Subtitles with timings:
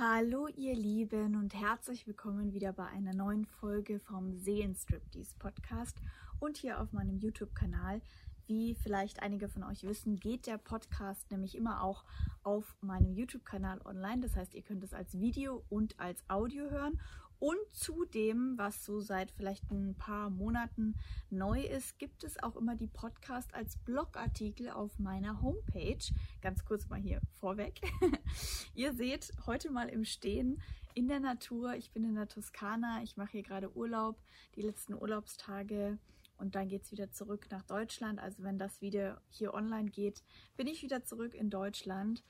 [0.00, 5.96] Hallo ihr Lieben und herzlich willkommen wieder bei einer neuen Folge vom Seelenstriptease Podcast
[6.38, 8.00] und hier auf meinem YouTube-Kanal.
[8.46, 12.04] Wie vielleicht einige von euch wissen, geht der Podcast nämlich immer auch
[12.44, 14.20] auf meinem YouTube-Kanal online.
[14.20, 17.00] Das heißt, ihr könnt es als Video und als Audio hören
[17.40, 20.96] und zudem, was so seit vielleicht ein paar Monaten
[21.30, 25.98] neu ist, gibt es auch immer die Podcast als Blogartikel auf meiner Homepage.
[26.40, 27.80] Ganz kurz mal hier vorweg.
[28.74, 30.60] Ihr seht heute mal im Stehen
[30.94, 31.74] in der Natur.
[31.74, 33.02] Ich bin in der Toskana.
[33.04, 34.20] Ich mache hier gerade Urlaub,
[34.56, 35.98] die letzten Urlaubstage.
[36.38, 38.18] Und dann geht es wieder zurück nach Deutschland.
[38.20, 40.24] Also wenn das Video hier online geht,
[40.56, 42.24] bin ich wieder zurück in Deutschland.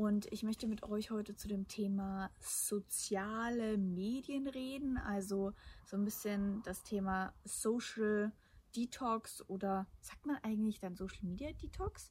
[0.00, 5.52] Und ich möchte mit euch heute zu dem Thema soziale Medien reden, also
[5.84, 8.32] so ein bisschen das Thema Social
[8.74, 12.10] Detox oder sagt man eigentlich dann Social Media Detox?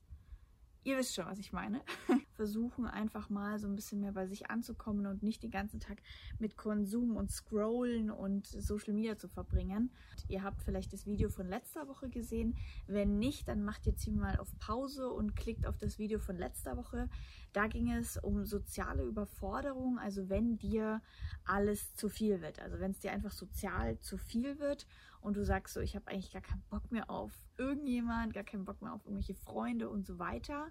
[0.83, 1.81] Ihr wisst schon, was ich meine.
[2.35, 5.97] Versuchen einfach mal so ein bisschen mehr bei sich anzukommen und nicht den ganzen Tag
[6.39, 9.91] mit Konsum und Scrollen und Social Media zu verbringen.
[10.30, 12.55] Ihr habt vielleicht das Video von letzter Woche gesehen.
[12.88, 16.38] Wenn nicht, dann macht jetzt hier mal auf Pause und klickt auf das Video von
[16.38, 17.09] letzter Woche.
[17.52, 21.02] Da ging es um soziale Überforderung, also wenn dir
[21.43, 24.86] alles zu viel wird, also wenn es dir einfach sozial zu viel wird
[25.22, 28.66] und du sagst so, ich habe eigentlich gar keinen Bock mehr auf irgendjemand, gar keinen
[28.66, 30.67] Bock mehr auf irgendwelche Freunde und so weiter.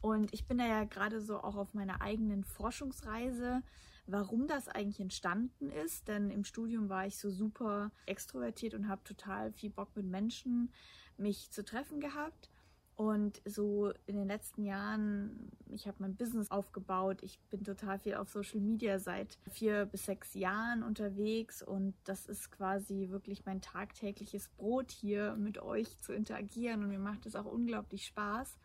[0.00, 3.62] Und ich bin da ja gerade so auch auf meiner eigenen Forschungsreise,
[4.06, 6.08] warum das eigentlich entstanden ist.
[6.08, 10.72] Denn im Studium war ich so super extrovertiert und habe total viel Bock mit Menschen
[11.16, 12.51] mich zu treffen gehabt.
[12.94, 17.22] Und so in den letzten Jahren, ich habe mein Business aufgebaut.
[17.22, 22.26] Ich bin total viel auf Social Media seit vier bis sechs Jahren unterwegs und das
[22.26, 27.34] ist quasi wirklich mein tagtägliches Brot hier mit euch zu interagieren und mir macht es
[27.34, 28.58] auch unglaublich Spaß.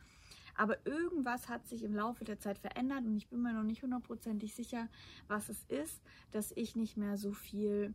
[0.56, 3.84] Aber irgendwas hat sich im Laufe der Zeit verändert und ich bin mir noch nicht
[3.84, 4.90] hundertprozentig sicher,
[5.28, 7.94] was es ist, dass ich nicht mehr so viel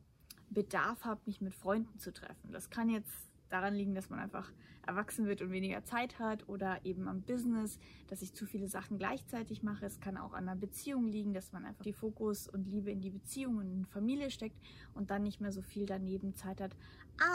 [0.49, 2.53] Bedarf habe, mich mit Freunden zu treffen.
[2.53, 4.51] Das kann jetzt daran liegen, dass man einfach
[4.87, 8.99] erwachsen wird und weniger Zeit hat oder eben am Business, dass ich zu viele Sachen
[8.99, 9.87] gleichzeitig mache.
[9.87, 13.01] Es kann auch an einer Beziehung liegen, dass man einfach die Fokus und Liebe in
[13.01, 14.59] die Beziehung und in die Familie steckt
[14.95, 16.77] und dann nicht mehr so viel daneben Zeit hat.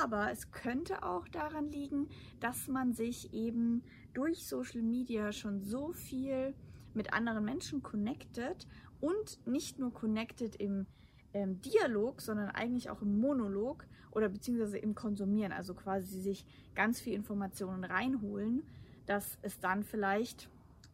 [0.01, 3.83] Aber es könnte auch daran liegen, dass man sich eben
[4.13, 6.53] durch Social Media schon so viel
[6.93, 8.67] mit anderen Menschen connected
[8.99, 10.87] und nicht nur connected im
[11.37, 16.99] ähm, Dialog, sondern eigentlich auch im Monolog oder beziehungsweise im Konsumieren, also quasi sich ganz
[16.99, 18.63] viel Informationen reinholen,
[19.05, 20.49] dass es dann vielleicht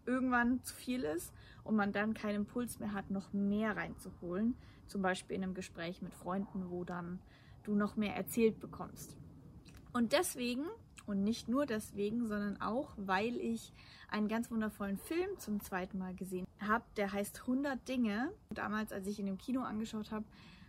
[0.05, 1.31] irgendwann zu viel ist
[1.63, 4.55] und man dann keinen Impuls mehr hat, noch mehr reinzuholen.
[4.87, 7.19] Zum Beispiel in einem Gespräch mit Freunden, wo dann
[7.63, 9.15] du noch mehr erzählt bekommst.
[9.93, 10.65] Und deswegen,
[11.05, 13.73] und nicht nur deswegen, sondern auch, weil ich
[14.09, 18.31] einen ganz wundervollen Film zum zweiten Mal gesehen habe, der heißt 100 Dinge.
[18.51, 20.25] Damals, als ich ihn im Kino angeschaut habe,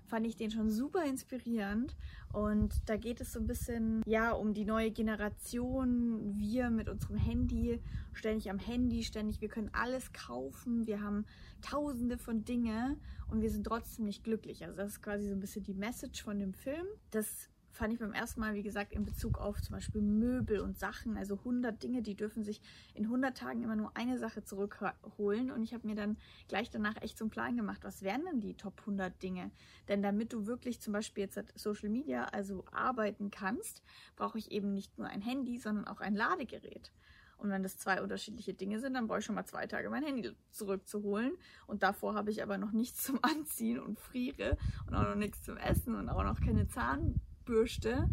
[0.06, 1.96] fand ich den schon super inspirierend.
[2.32, 6.36] Und da geht es so ein bisschen ja um die neue Generation.
[6.36, 7.80] Wir mit unserem Handy,
[8.12, 10.86] ständig am Handy, ständig, wir können alles kaufen.
[10.86, 11.26] Wir haben
[11.62, 12.96] tausende von Dinge
[13.30, 14.64] und wir sind trotzdem nicht glücklich.
[14.64, 16.86] Also das ist quasi so ein bisschen die Message von dem Film.
[17.10, 20.78] Das fand ich beim ersten Mal, wie gesagt, in Bezug auf zum Beispiel Möbel und
[20.78, 22.60] Sachen, also 100 Dinge, die dürfen sich
[22.94, 25.50] in 100 Tagen immer nur eine Sache zurückholen.
[25.50, 26.16] Und ich habe mir dann
[26.48, 29.50] gleich danach echt einen Plan gemacht, was wären denn die Top 100 Dinge?
[29.88, 33.82] Denn damit du wirklich zum Beispiel jetzt Social Media, also arbeiten kannst,
[34.14, 36.92] brauche ich eben nicht nur ein Handy, sondern auch ein Ladegerät.
[37.38, 40.04] Und wenn das zwei unterschiedliche Dinge sind, dann brauche ich schon mal zwei Tage mein
[40.04, 41.32] Handy zurückzuholen.
[41.66, 45.42] Und davor habe ich aber noch nichts zum Anziehen und friere und auch noch nichts
[45.42, 48.08] zum Essen und auch noch keine Zahn Bürste.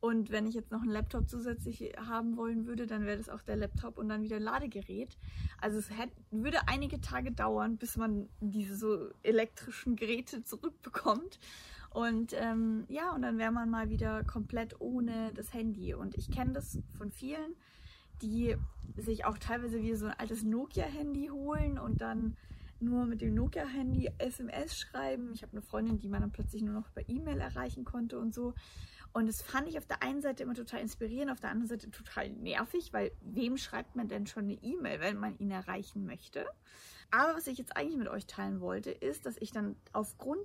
[0.00, 3.42] Und wenn ich jetzt noch einen Laptop zusätzlich haben wollen würde, dann wäre das auch
[3.42, 5.16] der Laptop und dann wieder Ladegerät.
[5.60, 11.38] Also es hätte, würde einige Tage dauern, bis man diese so elektrischen Geräte zurückbekommt.
[11.90, 15.94] Und ähm, ja, und dann wäre man mal wieder komplett ohne das Handy.
[15.94, 17.54] Und ich kenne das von vielen,
[18.22, 18.56] die
[18.96, 22.36] sich auch teilweise wie so ein altes Nokia-Handy holen und dann
[22.82, 25.32] nur mit dem Nokia-Handy SMS schreiben.
[25.34, 28.34] Ich habe eine Freundin, die man dann plötzlich nur noch per E-Mail erreichen konnte und
[28.34, 28.54] so.
[29.12, 31.90] Und das fand ich auf der einen Seite immer total inspirierend, auf der anderen Seite
[31.90, 36.46] total nervig, weil wem schreibt man denn schon eine E-Mail, wenn man ihn erreichen möchte?
[37.10, 40.40] Aber was ich jetzt eigentlich mit euch teilen wollte, ist, dass ich dann aufgrund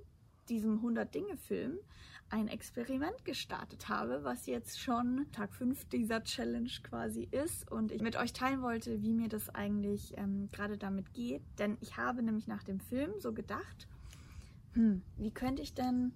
[0.48, 1.78] diesem 100-Dinge-Film
[2.30, 8.02] ein Experiment gestartet habe, was jetzt schon Tag 5 dieser Challenge quasi ist und ich
[8.02, 11.42] mit euch teilen wollte, wie mir das eigentlich ähm, gerade damit geht.
[11.58, 13.88] Denn ich habe nämlich nach dem Film so gedacht,
[14.74, 16.12] hm, wie könnte ich denn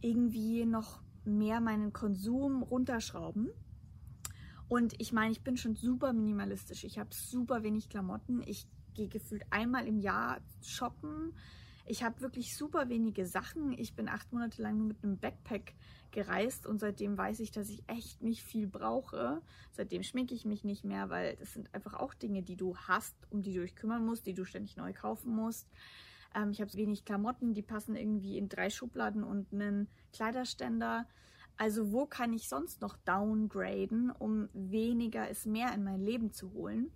[0.00, 3.50] irgendwie noch mehr meinen Konsum runterschrauben?
[4.68, 6.84] Und ich meine, ich bin schon super minimalistisch.
[6.84, 8.42] Ich habe super wenig Klamotten.
[8.46, 11.34] Ich gehe gefühlt einmal im Jahr shoppen
[11.84, 13.72] Ich habe wirklich super wenige Sachen.
[13.72, 15.74] Ich bin acht Monate lang nur mit einem Backpack
[16.12, 19.42] gereist und seitdem weiß ich, dass ich echt nicht viel brauche.
[19.72, 23.16] Seitdem schminke ich mich nicht mehr, weil das sind einfach auch Dinge, die du hast,
[23.30, 25.68] um die du dich kümmern musst, die du ständig neu kaufen musst.
[26.34, 31.06] Ähm, ich habe wenig Klamotten, die passen irgendwie in drei Schubladen und einen Kleiderständer.
[31.56, 36.52] Also wo kann ich sonst noch downgraden, um weniger ist mehr in mein Leben zu
[36.52, 36.90] holen?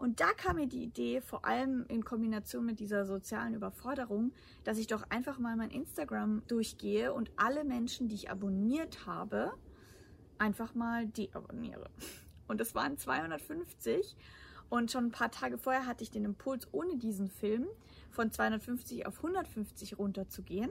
[0.00, 4.32] Und da kam mir die Idee, vor allem in Kombination mit dieser sozialen Überforderung,
[4.64, 9.52] dass ich doch einfach mal mein Instagram durchgehe und alle Menschen, die ich abonniert habe,
[10.38, 11.90] einfach mal deabonniere.
[12.48, 14.16] Und das waren 250.
[14.70, 17.66] Und schon ein paar Tage vorher hatte ich den Impuls, ohne diesen Film
[18.10, 20.70] von 250 auf 150 runterzugehen.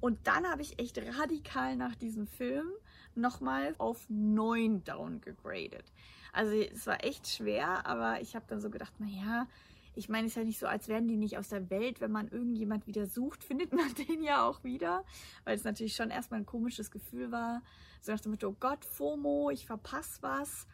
[0.00, 2.66] Und dann habe ich echt radikal nach diesem Film
[3.14, 5.94] nochmal auf 9 downgegradet.
[6.32, 9.46] Also es war echt schwer, aber ich habe dann so gedacht, naja,
[9.94, 12.00] ich meine, es ist ja nicht so, als wären die nicht aus der Welt.
[12.00, 15.04] Wenn man irgendjemand wieder sucht, findet man den ja auch wieder.
[15.44, 17.62] Weil es natürlich schon erstmal ein komisches Gefühl war.
[18.00, 20.66] So nach dem Motto, oh Gott, FOMO, ich verpasse was.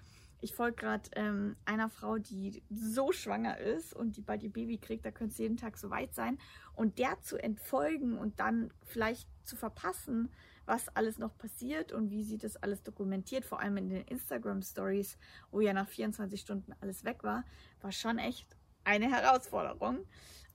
[0.43, 4.77] Ich folge gerade ähm, einer Frau, die so schwanger ist und die bald ihr Baby
[4.77, 6.39] kriegt, da könnte es jeden Tag so weit sein.
[6.75, 10.31] Und der zu entfolgen und dann vielleicht zu verpassen,
[10.67, 14.63] was alles noch passiert und wie sie das alles dokumentiert, vor allem in den Instagram
[14.63, 15.17] Stories,
[15.51, 17.45] wo ja nach 24 Stunden alles weg war,
[17.81, 18.47] war schon echt
[18.85, 20.05] eine Herausforderung.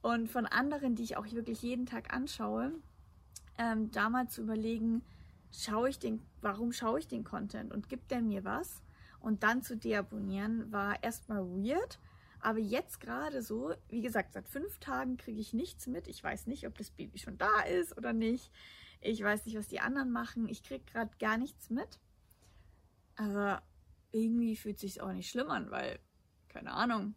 [0.02, 2.74] Und von anderen, die ich auch wirklich jeden Tag anschaue,
[3.58, 5.04] ähm, da mal zu überlegen,
[5.52, 8.82] schaue ich den, warum schaue ich den Content und gibt der mir was?
[9.20, 12.00] Und dann zu deabonnieren war erstmal weird.
[12.40, 16.08] Aber jetzt gerade so, wie gesagt, seit fünf Tagen kriege ich nichts mit.
[16.08, 18.52] Ich weiß nicht, ob das Baby schon da ist oder nicht.
[19.02, 20.48] Ich weiß nicht, was die anderen machen.
[20.48, 22.00] Ich kriege gerade gar nichts mit.
[23.16, 23.62] Aber
[24.12, 26.00] irgendwie fühlt sich auch nicht schlimm an, weil,
[26.50, 27.16] keine Ahnung,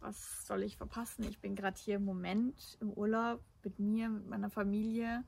[0.00, 1.24] was soll ich verpassen?
[1.24, 5.24] Ich bin gerade hier im Moment im Urlaub mit mir, mit meiner Familie.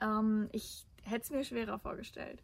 [0.00, 2.42] Ähm, ich hätte es mir schwerer vorgestellt.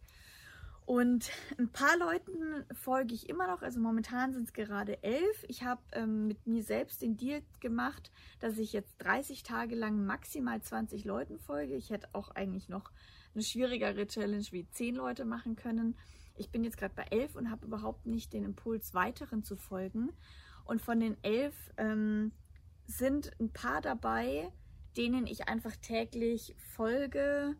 [0.86, 3.60] Und ein paar Leuten folge ich immer noch.
[3.62, 5.44] Also momentan sind es gerade elf.
[5.48, 10.06] Ich habe ähm, mit mir selbst den Deal gemacht, dass ich jetzt 30 Tage lang
[10.06, 11.74] maximal 20 Leuten folge.
[11.74, 12.92] Ich hätte auch eigentlich noch
[13.34, 15.96] eine schwierigere Challenge wie 10 Leute machen können.
[16.36, 20.12] Ich bin jetzt gerade bei elf und habe überhaupt nicht den Impuls, weiteren zu folgen.
[20.64, 22.30] Und von den elf ähm,
[22.86, 24.52] sind ein paar dabei,
[24.96, 27.56] denen ich einfach täglich folge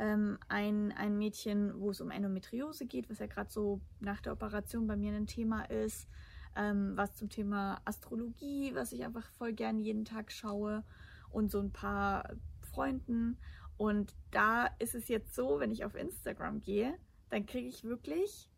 [0.00, 4.32] ähm, ein, ein Mädchen, wo es um Endometriose geht, was ja gerade so nach der
[4.32, 6.08] Operation bei mir ein Thema ist.
[6.56, 10.84] Ähm, was zum Thema Astrologie, was ich einfach voll gern jeden Tag schaue.
[11.30, 12.30] Und so ein paar
[12.62, 13.36] Freunden.
[13.76, 16.94] Und da ist es jetzt so, wenn ich auf Instagram gehe,
[17.28, 18.50] dann kriege ich wirklich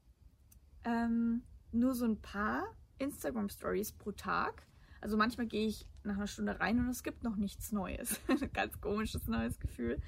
[0.85, 1.43] ähm,
[1.73, 2.65] nur so ein paar
[2.99, 4.67] Instagram Stories pro Tag.
[5.01, 8.21] Also manchmal gehe ich nach einer Stunde rein und es gibt noch nichts Neues.
[8.53, 10.01] Ganz komisches neues Gefühl.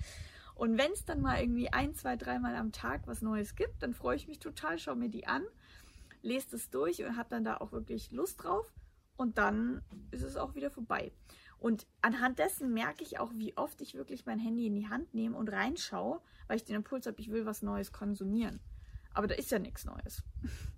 [0.54, 3.92] Und wenn es dann mal irgendwie ein, zwei, dreimal am Tag was Neues gibt, dann
[3.92, 5.44] freue ich mich total, schaue mir die an,
[6.22, 8.72] lese es durch und habe dann da auch wirklich Lust drauf.
[9.16, 11.12] Und dann ist es auch wieder vorbei.
[11.58, 15.14] Und anhand dessen merke ich auch, wie oft ich wirklich mein Handy in die Hand
[15.14, 18.60] nehme und reinschaue, weil ich den Impuls habe, ich will was Neues konsumieren.
[19.12, 20.22] Aber da ist ja nichts Neues.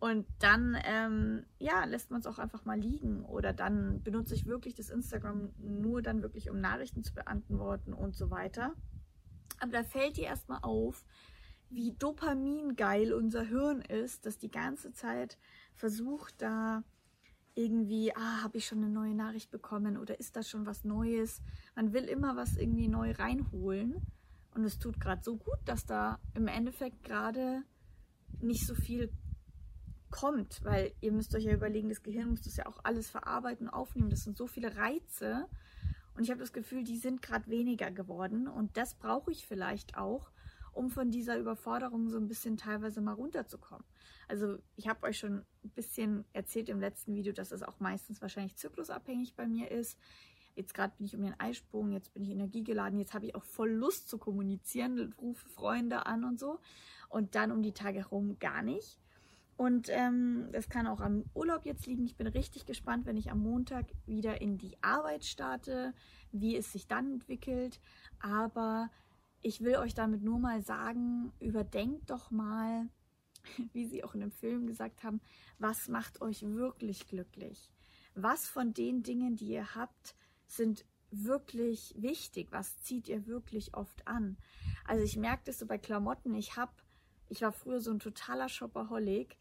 [0.00, 3.24] Und dann, ähm, ja, lässt man es auch einfach mal liegen.
[3.24, 8.14] Oder dann benutze ich wirklich das Instagram nur dann wirklich, um Nachrichten zu beantworten und
[8.14, 8.74] so weiter.
[9.60, 11.04] Aber da fällt dir erstmal auf,
[11.70, 15.38] wie dopamingeil unser Hirn ist, dass die ganze Zeit
[15.74, 16.82] versucht, da
[17.54, 21.42] irgendwie, ah, habe ich schon eine neue Nachricht bekommen oder ist das schon was Neues?
[21.74, 23.96] Man will immer was irgendwie neu reinholen.
[24.54, 27.62] Und es tut gerade so gut, dass da im Endeffekt gerade
[28.40, 29.10] nicht so viel
[30.10, 33.68] kommt, weil ihr müsst euch ja überlegen, das Gehirn muss das ja auch alles verarbeiten,
[33.68, 34.10] aufnehmen.
[34.10, 35.46] Das sind so viele Reize.
[36.18, 38.48] Und ich habe das Gefühl, die sind gerade weniger geworden.
[38.48, 40.32] Und das brauche ich vielleicht auch,
[40.72, 43.84] um von dieser Überforderung so ein bisschen teilweise mal runterzukommen.
[44.26, 48.20] Also ich habe euch schon ein bisschen erzählt im letzten Video, dass es auch meistens
[48.20, 49.96] wahrscheinlich zyklusabhängig bei mir ist.
[50.56, 53.44] Jetzt gerade bin ich um den Eisprung, jetzt bin ich energiegeladen, jetzt habe ich auch
[53.44, 56.58] voll Lust zu kommunizieren, rufe Freunde an und so.
[57.08, 58.98] Und dann um die Tage herum gar nicht.
[59.58, 62.04] Und ähm, das kann auch am Urlaub jetzt liegen.
[62.04, 65.94] Ich bin richtig gespannt, wenn ich am Montag wieder in die Arbeit starte,
[66.30, 67.80] wie es sich dann entwickelt.
[68.20, 68.88] Aber
[69.42, 72.88] ich will euch damit nur mal sagen, überdenkt doch mal,
[73.72, 75.20] wie sie auch in dem Film gesagt haben,
[75.58, 77.72] was macht euch wirklich glücklich?
[78.14, 80.14] Was von den Dingen, die ihr habt,
[80.46, 82.52] sind wirklich wichtig?
[82.52, 84.36] Was zieht ihr wirklich oft an?
[84.84, 86.32] Also ich merke das so bei Klamotten.
[86.36, 86.70] Ich habe
[87.28, 89.36] ich war früher so ein totaler Shopaholic.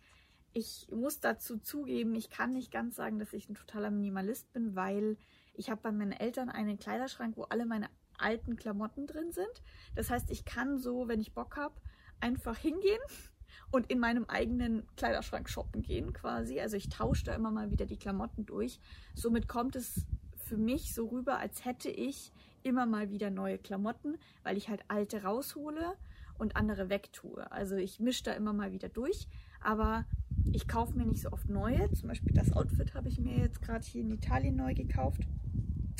[0.60, 4.76] Ich muss dazu zugeben, ich kann nicht ganz sagen, dass ich ein totaler Minimalist bin,
[4.76, 5.16] weil
[5.58, 9.64] Ich habe bei meinen Eltern einen Kleiderschrank, wo alle meine alten Klamotten drin sind.
[9.96, 11.74] Das heißt, ich kann so, wenn ich Bock habe,
[12.20, 13.02] einfach hingehen
[13.72, 16.60] und in meinem eigenen Kleiderschrank shoppen gehen quasi.
[16.60, 18.80] Also ich tausche da immer mal wieder die Klamotten durch.
[19.16, 20.06] Somit kommt es
[20.46, 24.84] für mich so rüber, als hätte ich immer mal wieder neue Klamotten, weil ich halt
[24.88, 25.96] alte raushole
[26.38, 27.52] und andere wegtue.
[27.52, 29.28] Also ich mische da immer mal wieder durch,
[29.60, 30.06] aber
[30.54, 31.92] ich kaufe mir nicht so oft neue.
[31.94, 35.22] Zum Beispiel das Outfit habe ich mir jetzt gerade hier in Italien neu gekauft.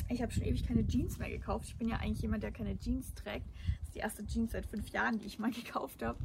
[0.08, 1.66] Ich habe schon ewig keine Jeans mehr gekauft.
[1.68, 3.46] Ich bin ja eigentlich jemand, der keine Jeans trägt.
[3.80, 6.18] Das ist die erste Jeans seit fünf Jahren, die ich mal gekauft habe.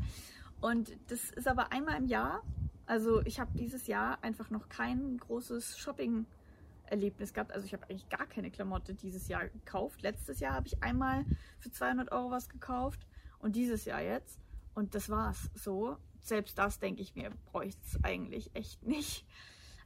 [0.62, 2.42] Und das ist aber einmal im Jahr.
[2.86, 7.52] Also ich habe dieses Jahr einfach noch kein großes Shopping-Erlebnis gehabt.
[7.52, 10.02] Also ich habe eigentlich gar keine Klamotte dieses Jahr gekauft.
[10.02, 11.26] Letztes Jahr habe ich einmal
[11.60, 13.06] für 200 Euro was gekauft
[13.40, 14.40] und dieses Jahr jetzt.
[14.74, 15.98] Und das war's so.
[16.24, 19.26] Selbst das, denke ich mir, bräuchte es eigentlich echt nicht.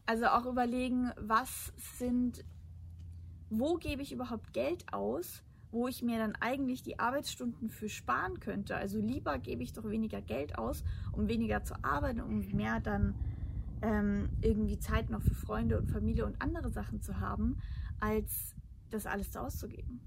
[0.06, 2.46] Also auch überlegen, was sind
[3.50, 8.39] wo gebe ich überhaupt Geld aus, wo ich mir dann eigentlich die Arbeitsstunden für sparen
[8.39, 8.75] könnte.
[8.75, 13.15] Also lieber gebe ich doch weniger Geld aus, um weniger zu arbeiten, um mehr dann
[13.82, 17.58] ähm, irgendwie Zeit noch für Freunde und Familie und andere Sachen zu haben,
[18.00, 18.56] als
[18.89, 20.01] das alles auszugeben.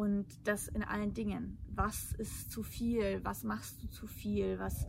[0.00, 1.58] Und das in allen Dingen.
[1.74, 3.20] Was ist zu viel?
[3.22, 4.58] Was machst du zu viel?
[4.58, 4.86] Was,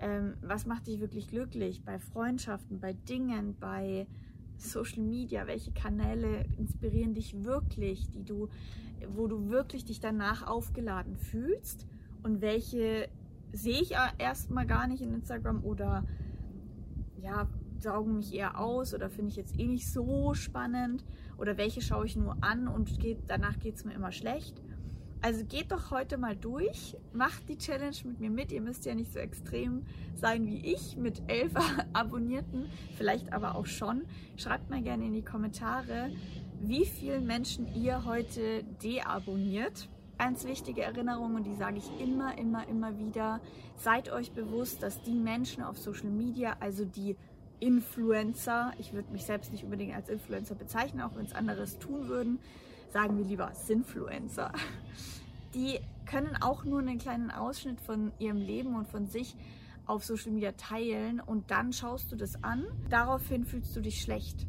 [0.00, 1.84] ähm, was macht dich wirklich glücklich?
[1.84, 4.06] Bei Freundschaften, bei Dingen, bei
[4.56, 8.48] Social Media, welche Kanäle inspirieren dich wirklich, die du,
[9.14, 11.86] wo du wirklich dich danach aufgeladen fühlst
[12.22, 13.10] und welche
[13.52, 16.06] sehe ich erstmal gar nicht in Instagram oder
[17.20, 17.50] ja,
[17.80, 21.04] saugen mich eher aus oder finde ich jetzt eh nicht so spannend
[21.38, 24.60] oder welche schaue ich nur an und geht, danach geht es mir immer schlecht.
[25.20, 28.52] Also geht doch heute mal durch, macht die Challenge mit mir mit.
[28.52, 31.52] Ihr müsst ja nicht so extrem sein wie ich mit elf
[31.92, 32.66] Abonnierten,
[32.96, 34.02] vielleicht aber auch schon.
[34.36, 36.10] Schreibt mal gerne in die Kommentare,
[36.60, 39.88] wie vielen Menschen ihr heute deabonniert.
[40.18, 43.40] Ganz wichtige Erinnerung und die sage ich immer, immer, immer wieder.
[43.76, 47.16] Seid euch bewusst, dass die Menschen auf Social Media, also die
[47.60, 52.08] Influencer, ich würde mich selbst nicht unbedingt als Influencer bezeichnen, auch wenn es anderes tun
[52.08, 52.38] würden,
[52.92, 54.52] sagen wir lieber Sinfluencer,
[55.54, 59.36] die können auch nur einen kleinen Ausschnitt von ihrem Leben und von sich
[59.86, 62.66] auf Social Media teilen und dann schaust du das an.
[62.90, 64.46] Daraufhin fühlst du dich schlecht.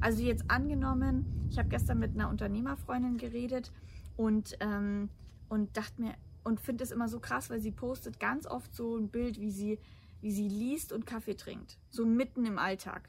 [0.00, 3.72] Also jetzt angenommen, ich habe gestern mit einer Unternehmerfreundin geredet
[4.16, 5.08] und, ähm,
[5.48, 8.96] und dachte mir, und finde es immer so krass, weil sie postet ganz oft so
[8.96, 9.78] ein Bild, wie sie,
[10.20, 11.78] wie sie liest und Kaffee trinkt.
[11.90, 13.08] So mitten im Alltag.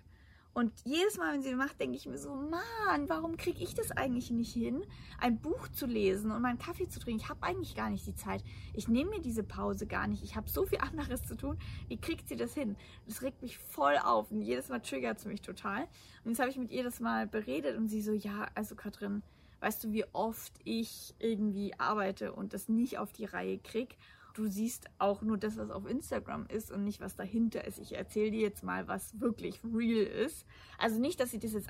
[0.53, 3.91] Und jedes Mal, wenn sie macht, denke ich mir so, Mann, warum kriege ich das
[3.91, 4.83] eigentlich nicht hin,
[5.17, 7.21] ein Buch zu lesen und meinen Kaffee zu trinken?
[7.21, 8.43] Ich habe eigentlich gar nicht die Zeit.
[8.73, 10.23] Ich nehme mir diese Pause gar nicht.
[10.23, 11.57] Ich habe so viel anderes zu tun.
[11.87, 12.75] Wie kriegt sie das hin?
[13.07, 15.87] Das regt mich voll auf und jedes Mal triggert es mich total.
[16.25, 19.23] Und jetzt habe ich mit ihr das mal beredet und sie so, ja, also Katrin,
[19.61, 23.95] weißt du, wie oft ich irgendwie arbeite und das nicht auf die Reihe kriege?
[24.33, 27.79] Du siehst auch nur das, was auf Instagram ist und nicht, was dahinter ist.
[27.79, 30.45] Ich erzähle dir jetzt mal, was wirklich real ist.
[30.77, 31.69] Also nicht, dass sie das jetzt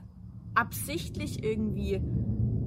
[0.53, 2.01] absichtlich irgendwie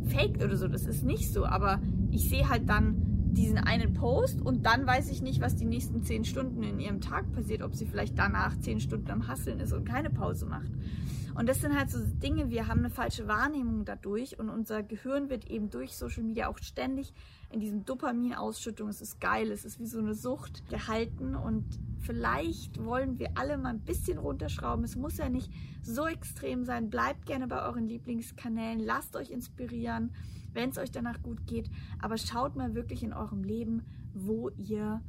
[0.06, 0.68] faked oder so.
[0.68, 1.44] Das ist nicht so.
[1.44, 5.64] Aber ich sehe halt dann diesen einen Post und dann weiß ich nicht, was die
[5.64, 7.62] nächsten zehn Stunden in ihrem Tag passiert.
[7.62, 10.70] Ob sie vielleicht danach zehn Stunden am Hasseln ist und keine Pause macht.
[11.34, 15.30] Und das sind halt so Dinge, wir haben eine falsche Wahrnehmung dadurch und unser Gehirn
[15.30, 17.12] wird eben durch Social Media auch ständig
[17.50, 21.64] in diesem Dopaminausschüttung, es ist geil, es ist wie so eine Sucht gehalten und
[21.98, 24.84] vielleicht wollen wir alle mal ein bisschen runterschrauben.
[24.84, 25.50] Es muss ja nicht
[25.82, 26.88] so extrem sein.
[26.88, 30.14] Bleibt gerne bei euren Lieblingskanälen, lasst euch inspirieren,
[30.54, 31.70] wenn es euch danach gut geht,
[32.00, 33.82] aber schaut mal wirklich in eurem Leben,
[34.14, 35.02] wo ihr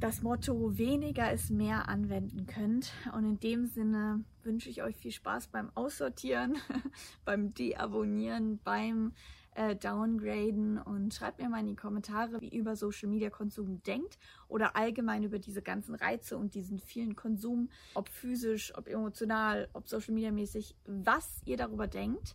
[0.00, 2.92] das Motto weniger ist mehr anwenden könnt.
[3.14, 6.56] Und in dem Sinne wünsche ich euch viel Spaß beim Aussortieren,
[7.24, 9.12] beim Deabonnieren, beim
[9.54, 13.82] äh, downgraden und schreibt mir mal in die Kommentare, wie ihr über Social Media Konsum
[13.84, 19.68] denkt oder allgemein über diese ganzen Reize und diesen vielen Konsum, ob physisch, ob emotional,
[19.72, 22.34] ob Social Media mäßig, was ihr darüber denkt,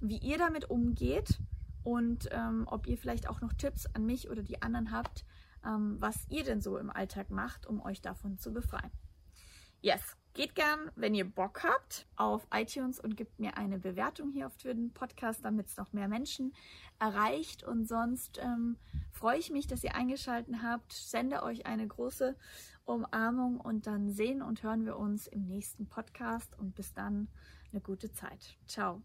[0.00, 1.38] wie ihr damit umgeht
[1.88, 5.24] und ähm, ob ihr vielleicht auch noch Tipps an mich oder die anderen habt,
[5.64, 8.90] ähm, was ihr denn so im Alltag macht, um euch davon zu befreien.
[9.80, 10.02] Yes,
[10.34, 14.58] geht gern, wenn ihr Bock habt, auf iTunes und gebt mir eine Bewertung hier auf
[14.58, 16.52] den Podcast, damit es noch mehr Menschen
[16.98, 17.62] erreicht.
[17.64, 18.76] Und sonst ähm,
[19.10, 20.92] freue ich mich, dass ihr eingeschaltet habt.
[20.92, 22.36] Sende euch eine große
[22.84, 26.58] Umarmung und dann sehen und hören wir uns im nächsten Podcast.
[26.58, 27.28] Und bis dann
[27.72, 28.58] eine gute Zeit.
[28.66, 29.00] Ciao.